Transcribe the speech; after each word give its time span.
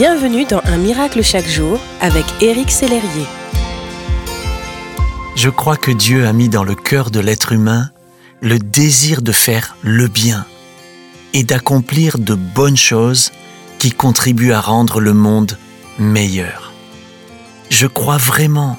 Bienvenue 0.00 0.46
dans 0.46 0.62
Un 0.64 0.78
miracle 0.78 1.22
chaque 1.22 1.46
jour 1.46 1.78
avec 2.00 2.24
Éric 2.40 2.70
Sellerier. 2.70 3.26
Je 5.36 5.50
crois 5.50 5.76
que 5.76 5.90
Dieu 5.90 6.26
a 6.26 6.32
mis 6.32 6.48
dans 6.48 6.64
le 6.64 6.74
cœur 6.74 7.10
de 7.10 7.20
l'être 7.20 7.52
humain 7.52 7.90
le 8.40 8.58
désir 8.58 9.20
de 9.20 9.30
faire 9.30 9.76
le 9.82 10.08
bien 10.08 10.46
et 11.34 11.44
d'accomplir 11.44 12.18
de 12.18 12.34
bonnes 12.34 12.78
choses 12.78 13.30
qui 13.78 13.90
contribuent 13.90 14.54
à 14.54 14.62
rendre 14.62 15.00
le 15.00 15.12
monde 15.12 15.58
meilleur. 15.98 16.72
Je 17.68 17.86
crois 17.86 18.16
vraiment 18.16 18.78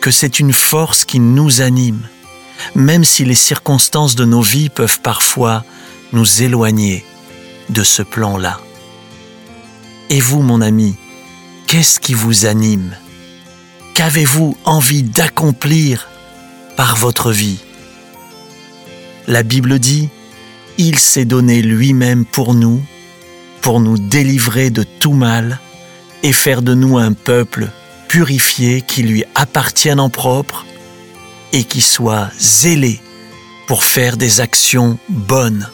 que 0.00 0.12
c'est 0.12 0.38
une 0.38 0.52
force 0.52 1.04
qui 1.04 1.18
nous 1.18 1.60
anime, 1.60 2.02
même 2.76 3.02
si 3.02 3.24
les 3.24 3.34
circonstances 3.34 4.14
de 4.14 4.24
nos 4.24 4.42
vies 4.42 4.68
peuvent 4.68 5.00
parfois 5.00 5.64
nous 6.12 6.40
éloigner 6.40 7.04
de 7.68 7.82
ce 7.82 8.02
plan-là. 8.02 8.60
Et 10.12 10.20
vous, 10.20 10.42
mon 10.42 10.60
ami, 10.60 10.94
qu'est-ce 11.66 11.98
qui 11.98 12.12
vous 12.12 12.44
anime? 12.44 12.94
Qu'avez-vous 13.94 14.58
envie 14.66 15.02
d'accomplir 15.02 16.06
par 16.76 16.96
votre 16.96 17.32
vie? 17.32 17.60
La 19.26 19.42
Bible 19.42 19.78
dit, 19.78 20.10
Il 20.76 20.98
s'est 20.98 21.24
donné 21.24 21.62
lui-même 21.62 22.26
pour 22.26 22.52
nous, 22.52 22.82
pour 23.62 23.80
nous 23.80 23.96
délivrer 23.96 24.68
de 24.68 24.82
tout 24.82 25.14
mal 25.14 25.58
et 26.22 26.34
faire 26.34 26.60
de 26.60 26.74
nous 26.74 26.98
un 26.98 27.14
peuple 27.14 27.70
purifié 28.08 28.82
qui 28.82 29.04
lui 29.04 29.24
appartienne 29.34 29.98
en 29.98 30.10
propre 30.10 30.66
et 31.54 31.64
qui 31.64 31.80
soit 31.80 32.28
zélé 32.38 33.00
pour 33.66 33.82
faire 33.82 34.18
des 34.18 34.40
actions 34.42 34.98
bonnes. 35.08 35.70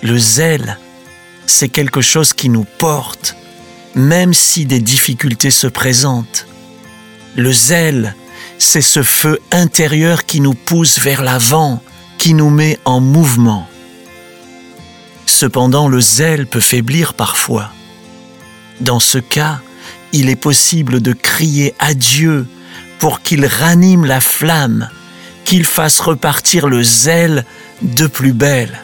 Le 0.00 0.16
zèle, 0.16 0.78
c'est 1.48 1.68
quelque 1.68 2.02
chose 2.02 2.32
qui 2.32 2.48
nous 2.48 2.64
porte, 2.64 3.34
même 3.94 4.34
si 4.34 4.66
des 4.66 4.80
difficultés 4.80 5.50
se 5.50 5.66
présentent. 5.66 6.46
Le 7.36 7.52
zèle, 7.52 8.14
c'est 8.58 8.82
ce 8.82 9.02
feu 9.02 9.40
intérieur 9.50 10.26
qui 10.26 10.40
nous 10.40 10.54
pousse 10.54 10.98
vers 10.98 11.22
l'avant, 11.22 11.82
qui 12.18 12.34
nous 12.34 12.50
met 12.50 12.78
en 12.84 13.00
mouvement. 13.00 13.66
Cependant, 15.26 15.88
le 15.88 16.00
zèle 16.00 16.46
peut 16.46 16.60
faiblir 16.60 17.14
parfois. 17.14 17.70
Dans 18.80 19.00
ce 19.00 19.18
cas, 19.18 19.60
il 20.12 20.28
est 20.28 20.36
possible 20.36 21.00
de 21.00 21.12
crier 21.12 21.74
à 21.78 21.94
Dieu 21.94 22.46
pour 22.98 23.22
qu'il 23.22 23.46
ranime 23.46 24.04
la 24.04 24.20
flamme, 24.20 24.88
qu'il 25.44 25.64
fasse 25.64 26.00
repartir 26.00 26.66
le 26.66 26.82
zèle 26.82 27.44
de 27.82 28.06
plus 28.06 28.32
belle. 28.32 28.82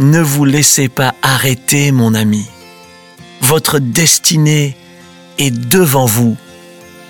Ne 0.00 0.20
vous 0.22 0.46
laissez 0.46 0.88
pas 0.88 1.14
arrêter, 1.20 1.92
mon 1.92 2.14
ami. 2.14 2.46
Votre 3.42 3.78
destinée 3.78 4.74
est 5.36 5.50
devant 5.50 6.06
vous. 6.06 6.38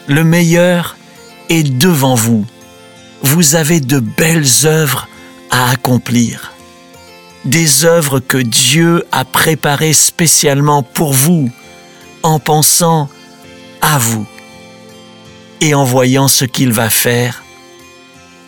Le 0.08 0.24
meilleur 0.24 0.96
est 1.50 1.62
devant 1.62 2.16
vous. 2.16 2.44
Vous 3.22 3.54
avez 3.54 3.78
de 3.78 4.00
belles 4.00 4.48
œuvres 4.64 5.06
à 5.52 5.70
accomplir. 5.70 6.52
Des 7.44 7.84
œuvres 7.84 8.18
que 8.18 8.38
Dieu 8.38 9.06
a 9.12 9.24
préparées 9.24 9.92
spécialement 9.92 10.82
pour 10.82 11.12
vous, 11.12 11.48
en 12.24 12.40
pensant 12.40 13.08
à 13.82 13.98
vous 13.98 14.26
et 15.60 15.74
en 15.74 15.84
voyant 15.84 16.26
ce 16.26 16.44
qu'il 16.44 16.72
va 16.72 16.90
faire 16.90 17.44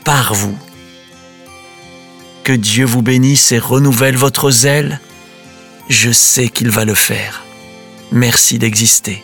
par 0.04 0.34
vous. 0.34 0.58
Que 2.44 2.52
Dieu 2.52 2.84
vous 2.84 3.02
bénisse 3.02 3.50
et 3.52 3.58
renouvelle 3.58 4.16
votre 4.16 4.50
zèle. 4.50 5.00
Je 5.88 6.10
sais 6.10 6.48
qu'il 6.48 6.70
va 6.70 6.84
le 6.84 6.94
faire. 6.94 7.44
Merci 8.10 8.58
d'exister. 8.58 9.22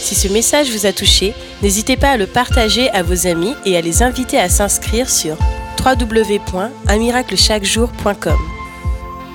Si 0.00 0.16
ce 0.16 0.28
message 0.28 0.72
vous 0.72 0.86
a 0.86 0.92
touché, 0.92 1.34
n'hésitez 1.62 1.96
pas 1.96 2.10
à 2.10 2.16
le 2.16 2.26
partager 2.26 2.90
à 2.90 3.04
vos 3.04 3.28
amis 3.28 3.54
et 3.64 3.76
à 3.76 3.82
les 3.82 4.02
inviter 4.02 4.38
à 4.38 4.48
s'inscrire 4.48 5.08
sur 5.08 5.36
www.unmiraclechaquejour.com. 5.84 8.57